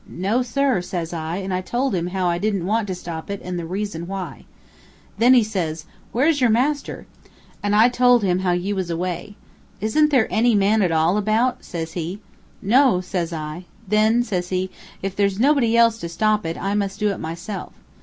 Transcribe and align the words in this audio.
'No, 0.07 0.41
sir,' 0.41 0.81
says 0.81 1.13
I, 1.13 1.35
and 1.37 1.53
I 1.53 1.61
told 1.61 1.93
him 1.93 2.07
how 2.07 2.25
I 2.25 2.39
didn't 2.39 2.65
want 2.65 2.87
to 2.87 2.95
stop 2.95 3.29
it, 3.29 3.39
and 3.43 3.59
the 3.59 3.67
reason 3.67 4.07
why. 4.07 4.45
Then 5.19 5.35
says 5.43 5.83
he, 5.83 5.87
'Where's 6.11 6.41
your 6.41 6.49
master?' 6.49 7.05
and 7.61 7.75
I 7.75 7.87
told 7.87 8.23
him 8.23 8.39
how 8.39 8.51
you 8.51 8.75
was 8.75 8.89
away. 8.89 9.35
'Isn't 9.79 10.09
there 10.09 10.25
any 10.31 10.55
man 10.55 10.81
at 10.81 10.91
all 10.91 11.17
about?' 11.17 11.63
says 11.63 11.91
he. 11.93 12.19
'No,' 12.63 12.99
says 13.01 13.31
I. 13.31 13.65
'Then,' 13.87 14.23
says 14.23 14.49
he, 14.49 14.71
'if 15.03 15.15
there's 15.15 15.39
nobody 15.39 15.77
else 15.77 15.99
to 15.99 16.09
stop 16.09 16.47
it, 16.47 16.57
I 16.57 16.73
must 16.73 16.99
do 16.99 17.09
it 17.09 17.19
myself.' 17.19 17.73